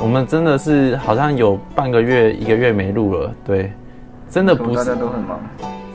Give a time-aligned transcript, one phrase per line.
[0.00, 3.72] 我们真的是好像有半个月、一个月没录了，对，
[4.30, 5.40] 真的不是，大家都很忙，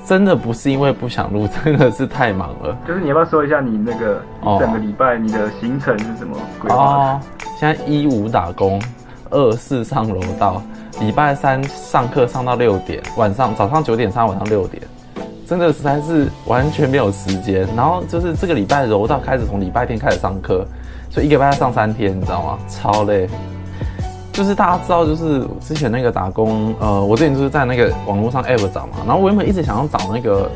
[0.06, 2.78] 真的不是因为不想录，真的是太忙了。
[2.86, 6.76] 就是你要不要说一下你那个一整个礼拜你的行程是什么规划？
[6.76, 7.20] 哦，
[7.58, 8.82] 现在一五打工，
[9.30, 10.62] 二四上柔道，
[11.00, 14.84] 礼拜三上课上到六点，晚上早上九点上到晚上六点，
[15.48, 17.66] 真的实在是完全没有时间。
[17.74, 20.68] 然后就是这个礼拜柔道开始从礼拜天开始上课，
[21.10, 22.60] 所以一个礼拜上三天，你知道吗？
[22.68, 23.30] 超累。
[24.34, 30.50] 就是大家知道，就是之前那个打工，呃，我之前就是在那个网络上 app 找嘛，然后我原本一直想要找那个，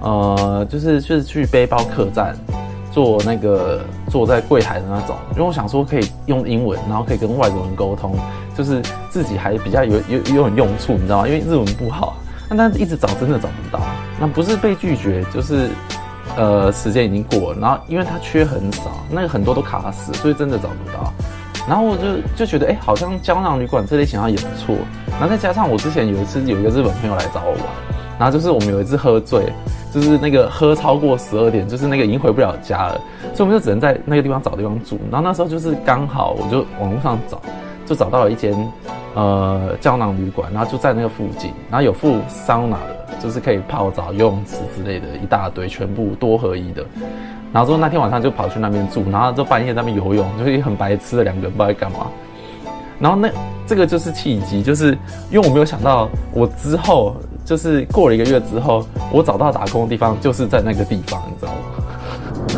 [0.00, 2.36] 呃，就是就是去背包客栈
[2.90, 8.16] 做那个坐在柜台的那种，因为我想说可以用英文，然后可以跟外国人沟通，
[8.56, 11.28] 就是自己还比较有有有点用处，你知道吗？
[11.28, 12.16] 因为日文不好，
[12.48, 13.80] 那但是一直找真的找不到，
[14.18, 15.68] 那不是被拒绝，就是
[16.36, 21.12] 呃时间已经过了，然后因为它缺很少，那个很多都卡死，所以真的找不到。
[21.68, 22.04] 然后我就
[22.36, 24.74] 就觉得，哎、好像胶囊旅馆这类型好像也不错。
[25.12, 27.60] 然后再加上我之前有一次有一个日本朋友来找我玩，
[28.18, 29.52] 然后就是我们有一次喝醉，
[29.92, 33.00] 就是那个喝超过十二点，就是那个已经回不了家了，
[33.34, 34.98] 所以我们就只能在那个地方找地方住。
[35.10, 37.40] 然后那时候就是刚好，我就网络上找，
[37.86, 38.56] 就找到了一间
[39.14, 46.84] 呃胶囊旅馆，然后就在那个附近，然后有附桑拿的，就是可以泡澡、游泳池之类的一大堆，全部多合一的。
[47.52, 52.06] 然后之后那天晚上就跑去那边住，然后就半夜在那边游泳，就是很白痴的两个人不知道在干嘛。
[52.98, 53.30] 然后那
[53.66, 54.96] 这个就是契机，就是
[55.30, 61.58] 因为我没有想到，我之后就是过了一个月之后，我找到打工的地方就是在那个地方，你知道吗？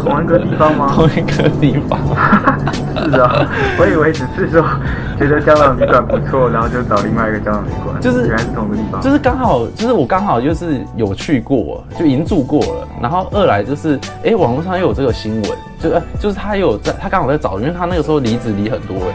[0.03, 0.93] 同一个地方吗？
[0.95, 1.99] 同一个地方。
[3.11, 4.65] 是啊，我以为只是说
[5.19, 8.01] 觉得胶囊旅馆不错，然后就找另外一个胶囊旅馆。
[8.01, 9.01] 就是原来是同一个地方。
[9.01, 12.89] 就是刚好，就是我刚好就是有去过，就已经住过了。
[13.01, 19.15] 然后二来就是，哎、欸，网络上又有这个新闻，就呃，就是他有在，他刚好在找，因为他那个时候离职离很多哎。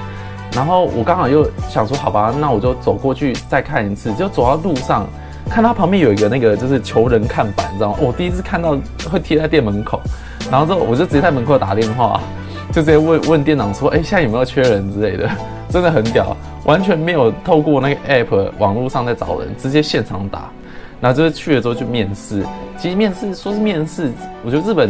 [0.53, 4.11] 然后我刚好又想说，好吧，那我就走过去再看一次。
[4.15, 5.05] 就走到路上，
[5.49, 7.97] 看他旁边有一个那个就是求人看板，你知道吗？
[8.01, 8.75] 我第一次看到
[9.09, 10.01] 会贴在店门口。
[10.49, 12.21] 然后之后我就直接在门口打电话，
[12.71, 15.29] 就直接问问店长说：“哎，现在有没有缺人之类的？”
[15.69, 20.49] 真的很屌，完全没有透过那个 app 网络上在找人，直接现场打。
[21.01, 22.41] 然后就是去了之后就面试。
[22.77, 24.11] 其实面试说是面试，
[24.43, 24.89] 我觉得日本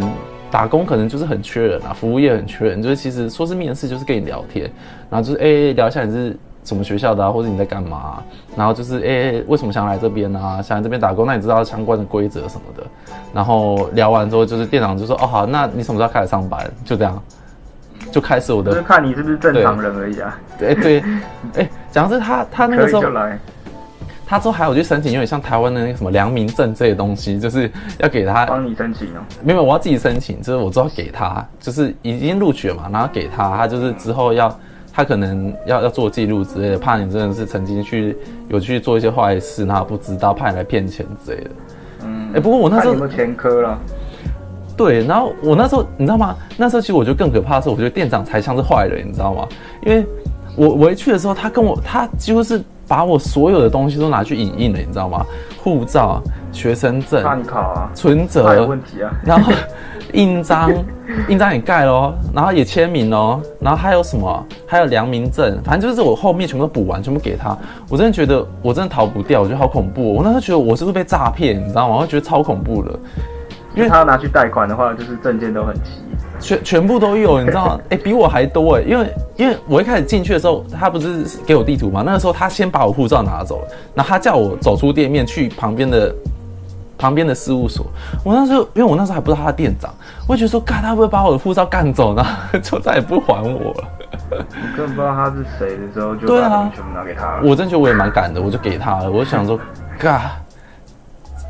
[0.50, 2.82] 打工可能就是很缺人啊，服务业很缺人。
[2.82, 4.72] 就是其实说是面试，就是跟你聊天，
[5.10, 8.24] 然后就是哎聊一下你是什么学校的啊，或者你在干嘛啊？
[8.58, 10.62] 然后就是哎为什么想来这边啊？
[10.62, 11.26] 想来这边打工？
[11.26, 12.84] 那你知道相关的规则什么的？
[13.34, 17.24] 然后聊完之后，就是店长就说：“哦，好，那你什么时候开始上班？”就这样，
[18.12, 18.72] 就开始我的。
[18.72, 20.38] 就是看你是不是正常人而已啊。
[20.60, 21.04] 对对，
[21.56, 23.04] 哎，讲的是他他那个时候，
[24.26, 29.22] 他之后还有去申请，有点像台湾的那个什么良民证这些东西，就是要给他帮你申请哦。
[29.42, 34.54] 没有，我要自己申请，就是我之后给他，就是已经录取了嘛，然后给他，他就是之后要
[34.98, 41.50] 他可能要要做记录之类的，怕你真的是曾经去有去做一些坏事，然后不知道，怕你来骗钱之类的。
[42.04, 43.78] 嗯哎、欸，不过我那时候有没有前科了？
[44.76, 46.36] 对，然后我那时候你知道吗？
[46.58, 49.48] 那时候其实我觉得更可怕的是，我觉得店长才像是坏人，你知道吗？
[49.86, 50.04] 因为
[50.56, 55.24] 我我一去的时候，他跟我他几乎是把我所有的东西都拿去影印了，你知道吗？
[55.60, 59.52] 护照、学生证、怕你考啊、存折有问题啊， 然后
[60.14, 60.72] 印章、
[61.28, 64.46] 印章也盖喽，然后也签名哦，然后还有什么？
[64.66, 67.56] 还有良民证，反正就是我后面全部都补完，全部给他。
[67.90, 70.14] 我真的觉得我真的逃不掉，我觉得好恐怖哦。
[70.18, 71.98] 我那时候觉得我是不是被诈骗，你知道吗？
[72.02, 72.92] 我觉得超恐怖的，
[73.76, 75.92] 因为他要拿去贷款的话，就是证件都很齐，
[76.40, 77.80] 全全部都有，你知道吗？
[77.90, 82.02] 哎，比我还多哎，因为因为我一开始进去的时候，他不是给我地图吗？
[82.06, 86.14] 那个时候他先把我护照拿走了，然后他叫我走出店面去旁边的。
[86.98, 87.86] 旁边的事务所，
[88.24, 89.94] 我那时候因为我那时候还不知道他的店长，
[90.28, 92.26] 我就觉得说，嘎，他会不会把我的护照干走呢？
[92.64, 93.84] 就再也不还我了。
[94.32, 94.38] 我
[94.76, 97.42] 根本不知道他是谁的时候，就把东西全部拿给他了。
[97.44, 99.12] 我真觉得我也蛮敢的，我就给他了。
[99.12, 99.60] 我就想说，
[100.00, 100.32] 嘎，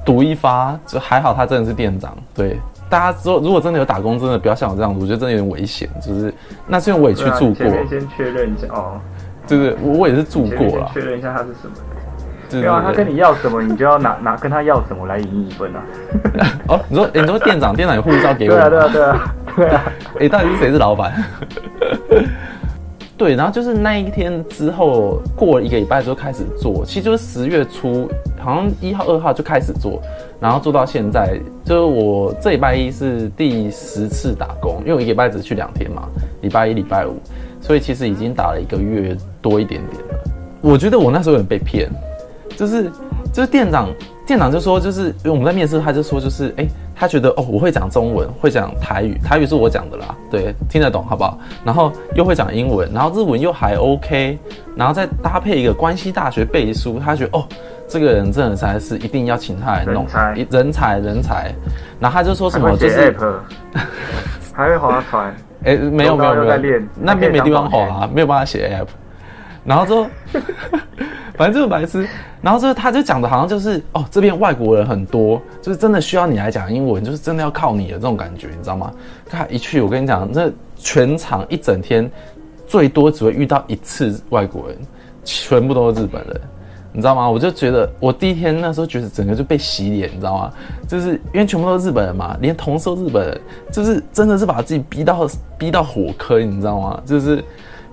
[0.03, 2.15] 赌一发，就还好他真的是店长。
[2.33, 2.59] 对，
[2.89, 5.89] 大家说如果真的有打工，真的不要像我这样子，我觉得真的有点危险。
[6.01, 6.33] 就是
[6.67, 7.65] 那是因为我也去住过。
[7.65, 8.99] 先先确认一下哦。
[9.47, 10.91] 对对，我我也是住过了。
[10.93, 11.75] 确认一下他是什么。
[12.49, 15.83] 对啊，他跟你要什么，你就要拿拿跟他要什么来赢一分啊。
[16.69, 18.55] 哦，你说、欸，你说店长，店长有护照给我。
[18.55, 19.83] 对啊，对啊，对啊，对啊。
[20.15, 21.13] 哎、欸，到底是谁是老板？
[23.17, 28.07] 对，然后就是那一天之后，过了一个礼拜之后开始做，其实就是十月初，
[28.39, 29.99] 好像一号、二号就开始做，
[30.39, 36.07] 然后做到现在，就是我这礼拜一是第十次打工，因为我一个礼拜只去两天嘛，
[36.41, 37.15] 礼拜一、礼拜五，
[37.59, 40.07] 所以其实已经打了一个月多一点点了。
[40.61, 41.89] 我觉得我那时候有点被骗。
[42.57, 42.91] 就是，
[43.31, 43.87] 就是店长，
[44.25, 51.37] 店长就说，就是因为我们在面试，他就说，就是，哎、欸，他觉得哦，我会讲中文，会讲台语，台语是我讲的啦，对，听得懂好不好？
[51.63, 54.39] 然后又会讲英文，然后日文又还 OK，
[54.75, 57.47] 然后再搭配一个关西大学背书，他觉得哦，
[57.87, 61.53] 这个人真的才是一定要请他来弄，人才人才人才。
[61.99, 63.15] 然后他就说什么就是
[64.51, 65.27] 还会划船，
[65.63, 68.87] 哎、欸，没有没有没有，那边没地方划啊，没有办法写 app。
[69.63, 70.07] 然后之后，
[71.37, 72.07] 反正就是白痴。
[72.41, 78.91] 然后就是他就讲的好像就是哦，这边外国人很多，就是真的需要你来讲英文，就是真的要靠你的这种感觉，你知道吗？
[79.29, 82.09] 他一去，我跟你讲，那全场一整天
[82.67, 84.77] 最多只会遇到一次外国人，
[85.23, 86.41] 全部都是日本人，
[86.93, 87.29] 你知道吗？
[87.29, 90.53] 我就觉得我第一天那时候觉得整个就被洗脸，你知道吗？
[90.87, 93.41] 就是因为全部都是日本人嘛，连同事日本人，
[93.71, 97.01] 就是 真的是把自己逼到逼到火坑，你知道吗？
[97.05, 97.43] 就是。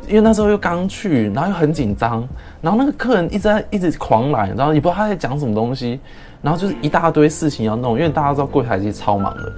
[0.09, 2.27] 因为那时候又刚去，然后又很紧张，
[2.61, 5.99] 然后那个客人一直在一直狂来，然后也不知道他在讲什么东西，
[6.43, 7.99] 然后就是一大堆事情要弄。
[7.99, 9.53] 因为大家知道柜台其实超忙的，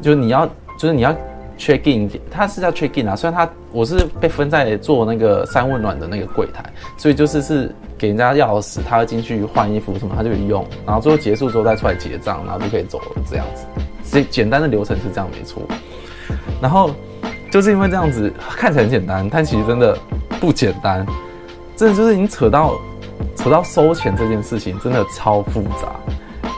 [0.00, 0.46] 就是你要
[0.78, 1.14] 就是你要
[1.58, 3.14] check in，他是要 check in 啊。
[3.14, 6.64] 虽然他我是被分在做那个三温暖的那个柜台，
[6.96, 13.64] 所以就是是给人家钥匙，他要进去换衣服什么，他就用，然后最后结束之后再出来结账，然后就可以走了这样子。
[14.02, 15.62] 简简单的流程是这样没错，
[16.60, 16.90] 然后。
[17.50, 19.98] 就是因为这样子看起来很简单，但其实真的
[20.40, 21.04] 不简单。
[21.76, 22.74] 真的就是你扯到
[23.34, 25.88] 扯到收钱这件事情，真的超复杂。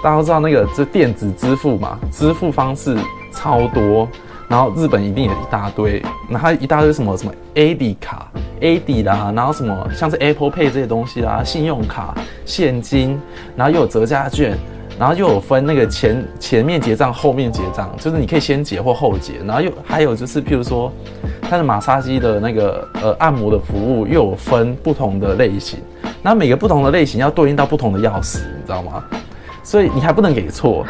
[0.03, 2.97] 大家都知道那个这电子支付嘛，支付方式
[3.33, 4.09] 超多，
[4.49, 8.31] 然后日本一定有一大堆，然后一大堆什么什么 AD 卡、
[8.61, 13.21] AD 啦，然后什么像是 Apple Pay 这些东西啦，信用卡、现金，
[13.55, 14.59] 然后又有折价券。
[14.99, 19.35] 然后又有分那个前前面结账，后面结账，就是你可以先结或后结。
[19.45, 20.93] 然后又还有就是，譬如说，
[21.41, 25.81] 它的马杀鸡的那个呃按摩的服务又有分不同的类型。
[26.23, 29.03] 那每个不同的类型要对应到不同的钥匙，你知道吗？
[29.65, 30.87] 所以你还不能给错，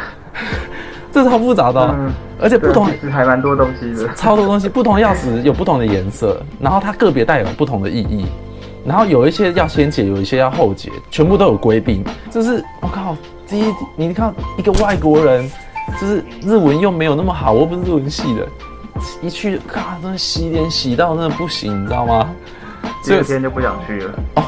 [1.11, 1.95] 这是超复杂的，哦。
[1.99, 8.27] 嗯、而且不同还蛮多东西的，超多东西，不同的钥匙有不同的颜色，然后它个别带有不同的意义。
[8.85, 12.05] 然后有一些要先结，有一些要后结，全部都有规定。
[12.31, 13.17] 就是我靠。
[13.53, 15.47] 第一，你看一个外国人，
[16.01, 18.49] 就是日文又没有那么好，我又不是日文系的，
[19.21, 22.31] 一去，咔，真的洗脸洗到真的不行，你知道吗？
[23.05, 24.19] 第二天就不想去了。
[24.37, 24.45] 哦，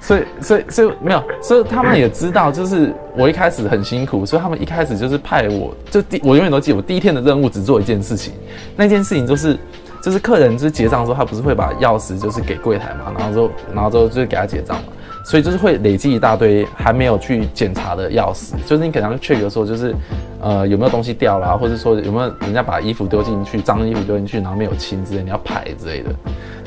[0.00, 8.32] 所以，所以，所以没有，所以他们也知道，就是我一开始很辛苦，所以他们一开始就是派我，就第，我永远都记得，我第一天的任务只做一件事情，
[8.74, 9.58] 那件事情就是，
[10.02, 14.84] 就是客人就是结账的时候，他不是会把钥匙就是给柜台嘛，然后之后，然后之后就是给他结账嘛。
[15.24, 19.94] 所以就是会累积一大堆还没有去检查的钥匙，就是你可能 check 的时候，就是
[20.40, 26.10] 呃有没有东西掉了，或者说有没有人家把衣服丢进去，脏衣服丢进去，然后没有清之类，你要排之类的。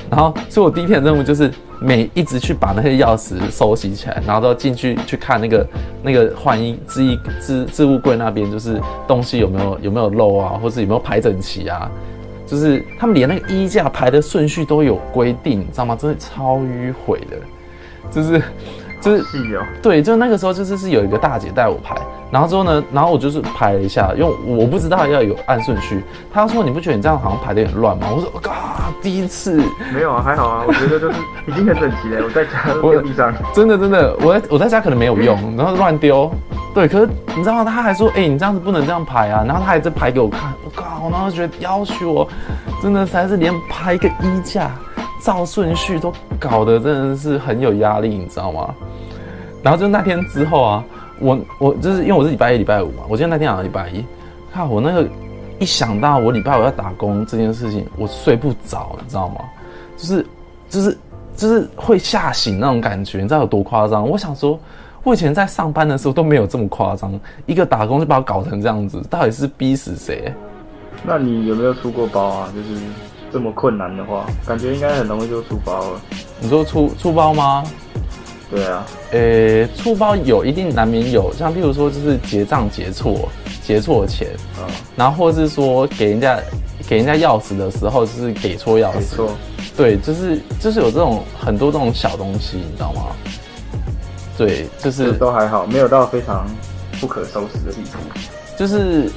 [0.10, 1.50] 然后，所以我第一天的任务就是
[1.80, 5.68] 每一直去把那些钥匙收集起来，然后都进去去看那个
[6.04, 8.78] 那个换衣置衣置置物柜那边，就是
[9.08, 11.90] 东西有没有有没有漏啊，或是有没有排整齐啊？
[12.46, 15.96] 就是他们连那个衣架排的顺序都有规定，你知道吗？
[15.98, 17.38] 真的超迂回的。
[18.12, 18.42] 就是，
[19.00, 21.96] 就是，对，就那个时候就是是有一个大姐带我排，
[22.30, 26.04] 然后之后呢，然后我就是排了一下，因为我不知道要有按顺序。
[26.32, 29.64] 她说：“你不觉得你这样好像排的有点乱吗？”我说：“啊，第一次。”
[29.94, 31.18] 没有啊，还好啊，我觉得就是
[31.48, 32.24] 已经很整齐了。
[32.24, 36.32] 我在家丢地上，真的真的，我在我在家可能没有用，然后乱丢。
[36.74, 37.66] 对，可是你知道吗？
[37.66, 42.28] 他还说：“哎、欸，你这样子不能这样排啊。”然后他还在排给我看，我靠，然后觉得要求我
[42.82, 44.72] 真的才是连排一个衣架。
[45.22, 48.74] 照顺序都搞得真的是很有压力，你知道吗？
[49.64, 50.84] 然后就那天之后啊，
[51.20, 54.04] 我我就是因为我是礼拜一、礼拜五嘛，我记得那天好像礼拜一，
[54.52, 55.08] 看我那个
[55.60, 59.36] 一想到我礼拜五要打工这件事情，我睡不着，你知道吗？
[59.96, 60.26] 就是
[60.68, 60.98] 就是
[61.36, 64.10] 就是会吓醒那种感觉，你知道有多夸张？
[64.10, 64.60] 我想说，
[65.04, 67.14] 我以前在上班的时候都没有这么夸张，
[67.46, 70.34] 一个打工就把我搞成这样子，到底是逼死谁？
[71.06, 72.50] 那你有没有出过包啊？
[72.56, 72.82] 就是。
[73.32, 76.02] 这么困难的话，感觉应该很容易就出包了。
[76.40, 77.64] 你说出出包吗？
[78.50, 83.30] 对啊，呃、欸，出包有一定难免有，像譬如说就是结账结错，
[83.64, 84.28] 结错钱，
[84.60, 86.38] 嗯，然后或是说给人家
[86.86, 89.32] 给人家钥匙的时候就是给错钥匙，错，
[89.78, 93.04] 对，就是就是有这种很多这种小东西，你知道吗？
[94.38, 96.46] 对，就是都还好，没有到非常
[97.00, 98.20] 不可收拾的地步。
[98.62, 99.10] 就是，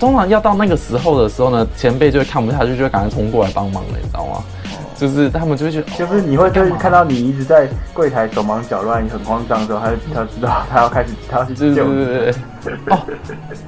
[0.00, 4.42] 通常要到那个时候的时候呢，前辈就会看不下去，就会赶快冲过来帮忙了，你知道吗？
[4.64, 11.74] 哦、就是他们就会觉得，就是你会就是看到你一直在柜台手忙脚乱，你很慌张的时候，他就他知道他要开始他要去救你。
[11.74, 12.32] 对对对
[12.64, 12.74] 对。
[12.92, 12.98] 哦，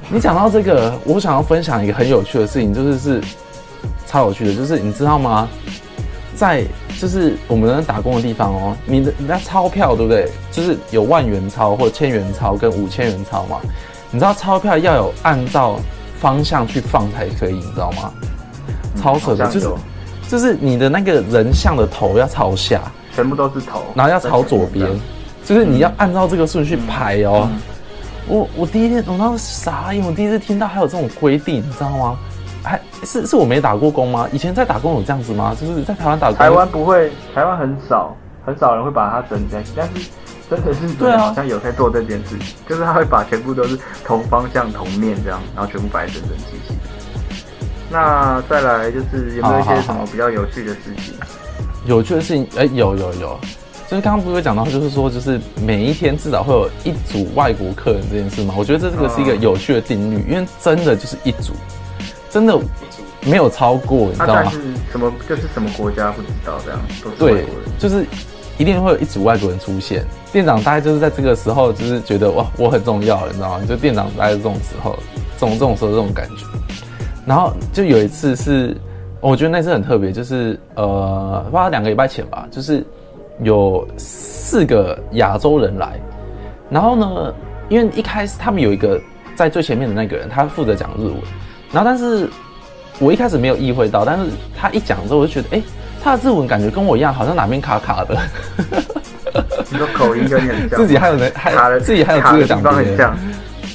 [0.09, 3.21] 你讲到这个，我想要分享一个很有趣的事情，就是是
[4.05, 5.47] 超有趣的，就是你知道吗？
[6.35, 6.65] 在
[6.99, 10.29] 就是我们在打工的地方哦，你的你的钞票对不对？
[10.51, 13.61] 就是有万元钞或千元钞跟五千元钞嘛。
[14.11, 15.79] 你知道钞票要有按照
[16.19, 18.11] 方向去放才可以，你知道吗？
[18.67, 19.69] 嗯、超扯的，就是
[20.27, 22.81] 就是你的那个人像的头要朝下，
[23.15, 24.87] 全部都是头，然后要朝左边，
[25.45, 27.49] 就是你要按照这个顺序排哦。
[28.27, 32.17] 我我第一天我当时傻眼，我第一次听到还有这种规定，你知道吗？
[32.63, 34.27] 还是是我没打过工吗？
[34.31, 35.55] 以前在打工有这样子吗？
[35.59, 38.15] 就是在台湾打工，台湾不会，台湾很少，
[38.45, 39.93] 很少人会把它整在一起，但是
[40.51, 46.75] 真的是对啊，好像有在做这件事情，啊、就是他会把全部都是同方向同面这样，然后全部摆整整齐齐。
[47.89, 51.13] 那再来就是有没有一些什么比较有趣的事情？
[51.19, 53.39] 好好好有趣的事情，哎、欸，有有有，
[53.89, 58.53] 就是刚刚不是有讲到，就是说，就是每一天至少会有一组外国客人这件事吗？
[58.57, 61.53] 我觉得这这个是一个有趣的定律，因为真的就是一组。
[62.29, 62.57] 真的
[63.25, 64.51] 没有超过，你知道吗？
[64.91, 65.11] 什么？
[65.27, 66.79] 就是什么国家不知道这样。
[67.17, 67.45] 对，
[67.77, 68.05] 就是
[68.57, 70.05] 一定会有一组外国人出现。
[70.31, 73.65] 店长大概就是在这个时候，就是觉得哇，我很重要，你知道吗？
[73.67, 74.97] 就店长大概是这种时候，
[75.37, 76.45] 这种这种时候这种感觉。
[77.25, 78.75] 然后就有一次是，
[79.19, 82.83] 我觉得那次很特别，就是呃，不知道两个礼拜前吧，就是
[83.43, 85.99] 有四个亚洲人来。
[86.69, 87.33] 然后呢，
[87.69, 88.99] 因为一开始他们有一个
[89.35, 91.15] 在最前面的那个人，他负责讲日文。
[91.71, 92.29] 然后，但是
[92.99, 94.25] 我一开始没有意会到，但是
[94.57, 95.61] 他一讲之后，我就觉得，哎、
[96.01, 98.17] 他的日文感觉跟我一样，好像哪边卡卡的。
[99.71, 103.17] 你说口音跟你很像，自己还有人还自己还有资格讲别人。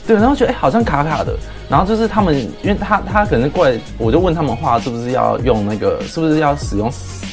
[0.07, 1.35] 对，然后觉得哎、欸，好像卡卡的。
[1.69, 6.93] 然后就是他们，因为他他可能过来，我就问他们话是不是要用那个，是不是要使用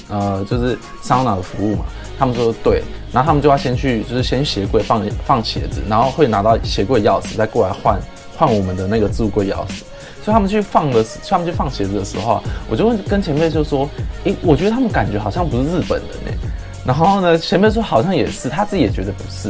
[0.10, 1.86] 呃，就是桑拿的服务嘛？
[2.18, 2.82] 他们说对。
[3.12, 8.00] 然后他们就要先去，就是先鞋柜放放鞋子，然后会拿到鞋柜钥匙，再过来换
[8.36, 9.84] 换我们的那个置物柜钥匙。
[10.24, 13.88] 所以他们去放的时，他们去放鞋子的时候，我就问跟前辈就说
[14.26, 16.38] ：“诶、欸，我觉得他们感觉好像不是日本人呢、欸。”
[16.86, 19.50] 然后呢，前辈说好像也是，他自己也觉得不是。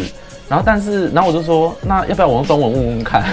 [0.49, 3.23] 然后但是，然后我就说：“那要不要我用中文问问看？”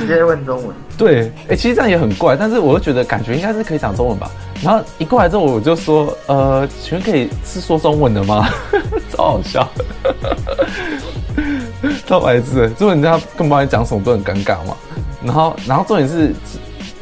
[0.00, 0.74] 直接问中文。
[0.96, 4.30] 对，诶、欸，其实这样也很怪，但是我就觉得感觉应该是可以讲中文吧。
[4.62, 8.48] 然后一过来之后，我就说：“呃，请问可以是说中文的吗？”
[9.12, 9.68] 超好笑，
[12.06, 14.74] 超白痴，就人家根本不知道讲什么，都很尴尬嘛。
[15.22, 16.34] 然后，然后重点是，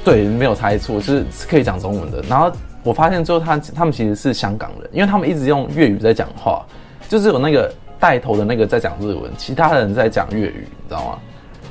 [0.04, 2.22] 对，没有猜错，就是是可以讲中文的。
[2.28, 2.50] 然后
[2.88, 6.64] 我发现之后，他他们其实是香港人，因为他们一直用粤语在讲话，
[7.06, 11.18] 就是有那个带头的那个在讲日文，其他人在讲粤语，你知道吗？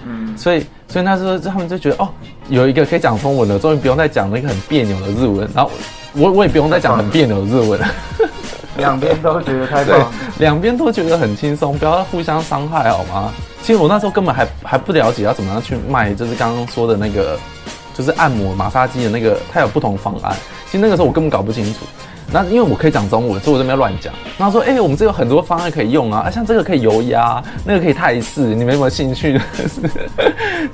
[0.06, 0.38] 嗯。
[0.38, 2.10] 所以，所以那时候他们就觉得，哦，
[2.50, 5.50] 有一个可以讲中文的，终于不用再讲那个很别扭的日文。
[5.56, 5.72] 然后
[6.14, 7.88] 我我也不用再讲很别扭的日文了。
[8.78, 13.34] 两边都觉得太棒， 两边都觉得很轻松，不要互相伤害，好吗？
[13.64, 17.40] 其实我那时候根本还还不了解要怎么样去卖，就是刚刚说的那个，
[17.98, 20.36] 就是按摩马杀鸡的那个，它有不同方案。
[20.66, 21.80] 其实那个时候我根本搞不清楚。
[22.30, 24.14] 那因为我可以讲中文，所以我这边乱讲。
[24.38, 29.40] 然后说，哎、欸，我们这有很多方案可以用啊，啊， 像这个可以油压，那个可以泰式，你们有没有兴趣？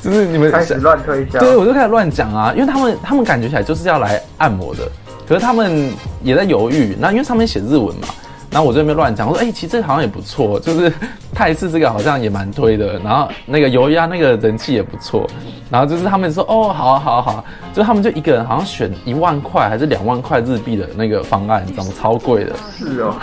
[0.02, 1.40] 就是你们开始乱推销。
[1.40, 4.82] 对，我就开始乱讲啊，因为他们他们感觉起来就是要来按摩的。
[5.28, 8.08] 可是他们也在犹豫，那因为上面写日文嘛，
[8.54, 10.94] 然后我这边乱讲，我说哎、欸，其实这个好像也不错，就是
[11.34, 15.28] 泰式这个好像也蛮推的，然后那个油压那个人气也不错，
[15.72, 17.44] 然后就是他们说哦，好啊好啊好啊，
[17.74, 21.90] 就他们就一个人好像选一万块还是两万块日币的那个方案，你知道吗？
[22.00, 22.56] 超贵的。
[22.78, 23.16] 是哦，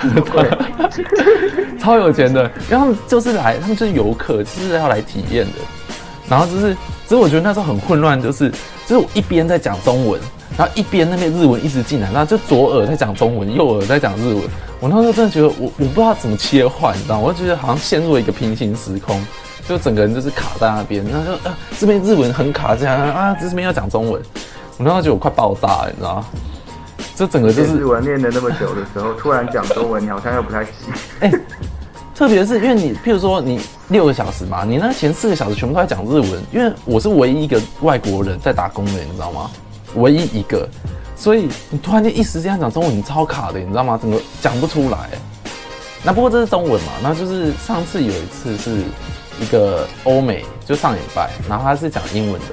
[1.79, 5.59] 超有钱的，因为他们就是来，他们就是游客，就是要来体验的，
[6.29, 8.51] 然后就是，其实我觉得那时候很混乱，就是
[8.85, 10.21] 就是我一边在讲中文。
[10.61, 14.43] 然后一边那边日文一直进来，然后就左耳在讲中文，右耳在讲日文。
[14.79, 17.23] 我那时候真的觉得我我不知道怎么切换，你知道吗？
[17.29, 19.19] 我就觉得好像陷入了一个平行时空，
[19.67, 21.02] 就整个人就是卡在那边。
[21.07, 24.21] 然后就啊，这边日文很卡，这样啊，这边要讲中文。
[24.76, 26.26] 我那时候觉得我快爆炸了，你知道吗？
[27.17, 30.73] 这整个就是日文练了那么久的时候，突然讲中文，你好像又不太行。
[31.21, 31.40] 哎、欸，
[32.14, 39.50] 特别是因为你，譬如说你六个小时嘛，你那前四个小时全部都在讲日文，因为我是唯一一个外国人在打工的，你知道吗？
[39.97, 40.68] 唯一一个，
[41.16, 43.99] 所以你突然间一时间讲中文，你超卡的，你知道吗？
[43.99, 45.11] 怎么讲不出来？
[46.02, 46.92] 那不过这是中文嘛？
[47.02, 48.82] 那就是上次有一次是
[49.40, 52.47] 一个欧美，就上礼拜，然后他是讲英文的。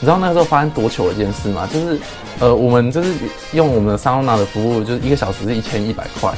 [0.00, 1.68] 你知道那个时候发生多糗一件事吗？
[1.72, 1.98] 就是
[2.40, 3.12] 呃，我们就是
[3.52, 6.32] 用我们的桑拿的服务，就是一个小时是一千一百块。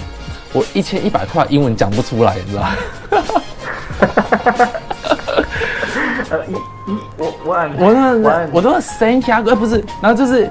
[0.52, 2.76] 我一千一百块英文讲不出来，你知道吗？
[6.38, 6.52] 呃，一
[6.92, 10.50] 一我我我那我都三千块，不是，然后就是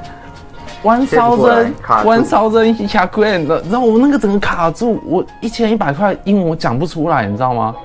[0.83, 1.71] one thousand
[2.03, 7.75] one thousand 一千块，然后我那个整个卡住，我一千一百块英文我讲不出来，你知道吗？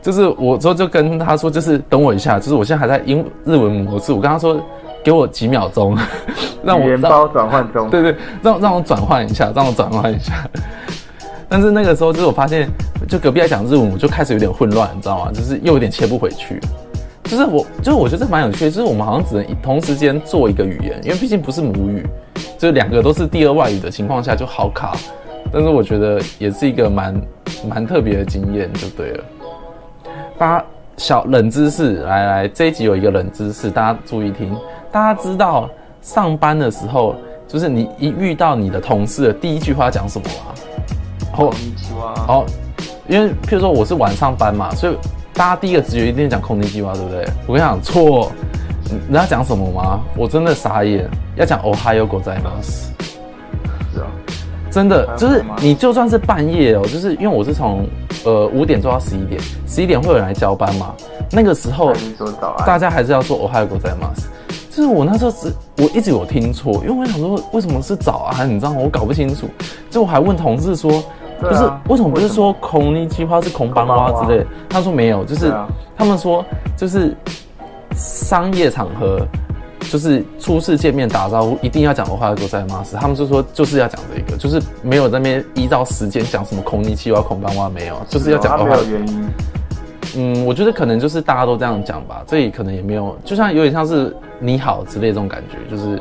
[0.00, 4.60] 就是我之后就跟他说，就是等我一下，就是我现在还在英日文模式，我跟他说
[5.04, 5.96] 给我几秒钟，
[6.64, 10.32] 让我包转换中，对对，让让我转换一下，让我转换一下。
[11.48, 12.68] 但是那个时候就是我发现，
[13.08, 15.30] 就隔壁在讲日文，我就开始有点混乱，你知道吗？
[15.32, 16.60] 就是又有点切不回去。
[17.32, 22.06] 就是我，就是我觉得这蛮有趣的，就是我们好像只能同时间做一个语言，因为毕竟不是母语，
[22.58, 24.94] 就是两个都是第二外语的情况下就好卡。
[25.50, 27.22] 但是我觉得也是一个蛮
[27.66, 29.24] 蛮特别的经验，就对了。
[30.36, 30.64] 大家
[30.98, 34.54] 小冷知识，来来，这一集有一个冷知识，大家注意听。
[34.90, 35.70] 大家知道
[36.02, 37.16] 上班的时候，
[37.48, 40.54] 就是你一遇到你的同事的第一句话讲什么吗？
[41.38, 41.54] 哦，
[42.28, 42.46] 哦，
[43.08, 44.98] 因为譬如说我是晚上班嘛，所以
[45.34, 47.24] 大家第一个直觉一定讲空间计划，对不对？
[47.46, 48.30] 我跟你讲错，
[49.08, 50.00] 你要讲什么吗？
[50.16, 52.92] 我真的傻眼，要讲 Ohio g o z a i m a s
[53.94, 54.06] 是啊，
[54.70, 57.86] 真的就是你就算是半夜哦，就是因为我是从
[58.24, 60.94] 呃五点做到十一点，十一点会有人来交班嘛，
[61.30, 61.94] 那个时候
[62.66, 64.28] 大家还是要做 Ohio g o z a i m a s
[64.70, 68.80] 就是我那时候只我一直有听错，因为我想说为什么是早安，你知道吗？
[68.82, 69.46] 我搞不清楚，
[69.90, 71.02] 就我还问同事说，
[71.42, 74.46] 不是为什么不是说空尼气话是空班花之类？
[74.68, 75.52] 他说没有，就是
[75.96, 76.44] 他们说
[76.76, 77.14] 就是
[77.94, 79.20] 商业场合，
[79.90, 82.82] 就是初次见面打招呼一定要讲的话都在吗？
[82.84, 88.78] 是他们就说就是要讲这个，就是没有那边依照时间讲什么空尼气话、空班花没有，就是要讲的话。
[90.14, 96.00] 嗯，我觉得可能就是大家都这样讲吧，这里可能也没有，就像有点像是你好之类这种感觉，就是。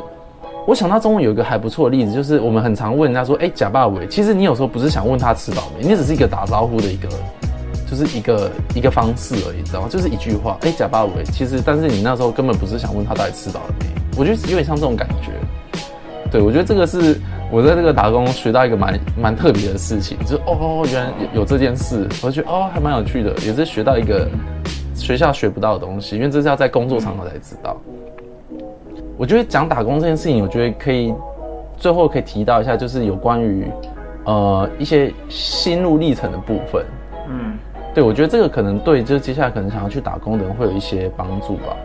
[0.68, 4.08] 我想到中文有一个还不错的例子，就是我们很常问人家说，哎、欸，呷饱未？
[4.08, 7.10] 其实你有时候不是想问他吃饱没，你只是一个打招呼的一个。
[7.92, 9.88] 就是一个一个方式而已，知道吗？
[9.90, 11.26] 就是一句话，哎、欸，呷饱未？
[11.26, 13.88] 其实，但是你那时候根本不是想问他到底吃饱了没。
[14.18, 15.34] 我觉得有点像这种感觉。
[16.32, 17.20] 对，我觉得这个是
[17.52, 24.26] 我在这个打工学到一个蛮蛮特别的事情，就是哦，原来有这件事，我就觉得哦还蛮有趣的，也是学到一个
[24.96, 27.76] 学校学不到的东西，因为这是要在工作场合才知道。
[29.22, 31.14] 我觉得讲打工这件事情，我觉得可以
[31.78, 33.68] 最后可以提到一下，就是有关于
[34.26, 36.84] 呃一些心路历程的部分。
[37.30, 37.56] 嗯。
[37.94, 41.78] 对，我觉得这个可能对，就是接下来可能想要去打工的人会有一些帮助吧。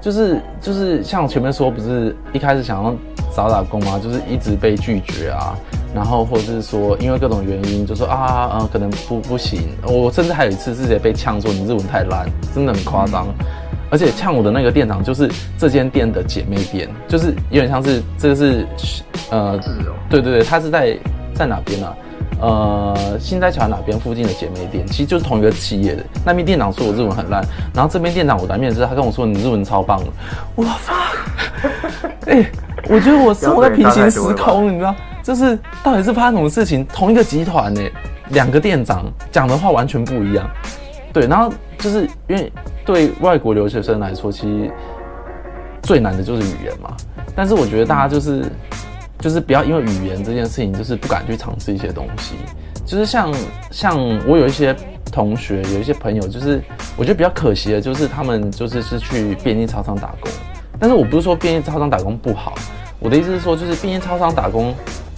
[0.00, 2.92] 就是就是像前面说，不是一开始想要
[3.32, 4.00] 找打工吗？
[4.02, 5.56] 就是一直被拒绝啊，
[5.94, 9.68] 然后或者是说因为各种原因，就说啊啊、呃、可能不不行。
[9.86, 13.28] 我甚至还有一次直接被呛说你日文太烂，真的很夸张。
[13.90, 18.66] 而且呛我的那个店长就是这间店的姐妹店，就是有点像是这个是
[19.30, 19.58] 呃，
[20.08, 20.96] 对对对，他是在
[21.34, 21.94] 在哪边啊？
[22.38, 26.04] 呃，新斋桥哪边附近的姐妹店，其实就是同一个企业的。
[26.24, 30.06] 那边店长说我日文很烂，然后这边店长我来面试，他跟我说你日文超棒的。
[30.54, 30.94] 我操！
[32.26, 32.52] 哎、欸，
[32.90, 36.84] 我觉得我生活在平行时空，你知道，就是到底是发生什么事情？
[36.92, 37.80] 同一个集团呢，
[38.30, 40.46] 两个店长讲的话完全不一样。
[41.16, 42.52] 对，然后就是因为
[42.84, 44.70] 对外国留学生来说，其实
[45.82, 46.94] 最难的就是语言嘛。
[47.34, 48.44] 但是我觉得大家就是。
[49.18, 52.34] 就是不要因为语言这件事情，就是不敢去尝试一些东西。
[52.84, 53.32] 就是像
[53.70, 53.98] 像
[54.28, 54.76] 我有一些
[55.10, 56.62] 同学，有一些朋友，就是
[56.98, 60.30] 我觉得比较可惜的，就是他们就是是去便利超商打工。
[60.78, 62.54] 但是我不是说便利超商打工不好，
[63.00, 64.74] 我的意思是说，就是便利超商打工，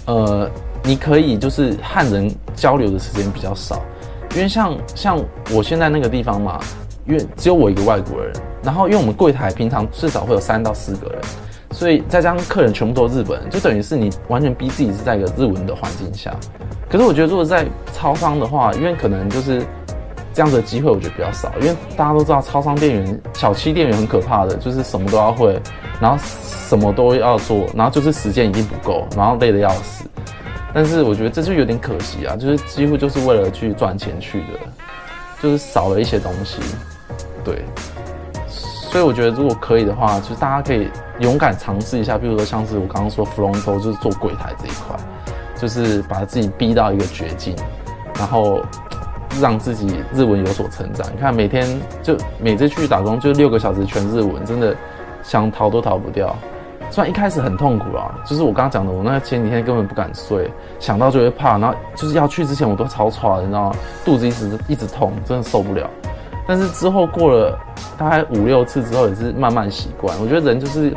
[0.07, 0.49] 呃，
[0.85, 3.83] 你可以就是和人交流的时间比较少，
[4.35, 5.19] 因为像像
[5.51, 6.61] 我现在那个地方嘛，
[7.07, 11.21] 因为只有我一个外国人，然后因为我们柜台平常至少会有三到四个人。
[11.71, 16.35] 所以再加上客人全部都是日本人，就等于是你完全逼自己是在一个日文的环境下。
[16.89, 19.63] 可是我觉得如果在超商的话，因为可能就是
[20.33, 21.53] 这样子的机会，我觉得比较少。
[21.61, 25.61] 因为大家都知道超商店员、小七店员很可怕的，就是什么都要会，
[26.01, 30.05] 然后什么都要做，然后就是时间已经不够，然后累得要死。
[30.73, 34.47] 但是我觉得这就有点可惜啊，就是几乎就是为了去赚钱去的，
[35.43, 36.61] 就是少了一些东西。
[37.45, 37.65] 对。
[38.91, 40.89] 所以我觉得，如果可以的话，就是大家可以
[41.21, 44.97] 勇敢尝试一下，比如说像是我刚刚说 fronto 就是做柜台这一块，
[45.61, 47.55] 就是把自己逼到一个绝境，
[48.19, 48.63] 然后
[49.43, 51.07] 让自己日文有所成长。
[51.15, 51.67] 你看，每天
[52.03, 54.75] 就每次去打工就六个小时全日文，真的
[55.23, 56.35] 想逃都逃不掉。
[56.91, 63.77] 虽然一开始很痛苦啊，就是我刚刚讲的，我那前几天根本不敢睡，想到就会怕，然后就是要去之前我都超喘，你知道吗？
[64.05, 65.89] 肚子一直一直痛，真的受不了。
[66.47, 67.59] 但是之后过了
[67.99, 70.19] 大概五六次之后，也是慢慢习惯。
[70.19, 70.97] 我觉得人就是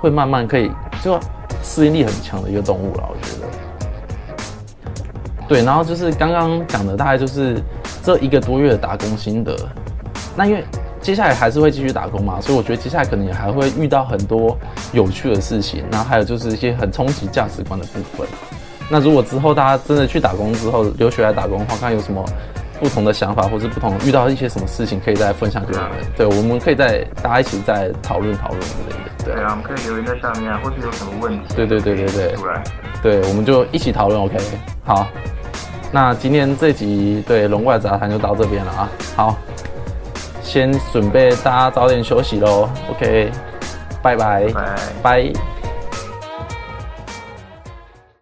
[0.00, 0.70] 会慢慢可以，
[1.02, 1.18] 就
[1.60, 3.08] 适应力很强的一个动物了。
[3.10, 3.48] 我觉得，
[5.48, 5.64] 对。
[5.64, 7.60] 然后就是刚刚讲的，大概就是
[8.00, 9.56] 这一个多月的打工心得。
[10.36, 10.64] 那因为
[11.02, 14.56] 接下来还是会继续打工嘛，所以我觉得接下来可能也还会遇到很多
[14.92, 15.84] 有趣的事情。
[15.90, 18.26] 然后还有就是一些很冲击价值观的部分。
[18.88, 22.24] 那如果之后大家真的去打工之后，留学来打工的话，看有什么。
[22.80, 25.90] 不同的想法，或是不同遇到一些什么事情，可以再分享给我们。
[26.16, 29.10] 对，我们可以再大家一起再讨论讨论之类的。
[29.24, 31.54] 对，对啊，我们可以留言在下面啊，或是有什么问题。
[31.54, 32.34] 对对对对对。
[32.34, 32.60] 出来。
[33.00, 34.20] 对，我们就一起讨论。
[34.20, 34.36] OK，
[34.82, 35.06] 好。
[35.92, 38.90] 那今天这集对龙怪杂谈就到这边了啊。
[39.14, 39.38] 好，
[40.52, 42.68] 先准备大家早点休息喽。
[42.90, 43.30] OK，
[44.02, 44.76] 拜拜，拜。
[45.02, 45.51] 拜。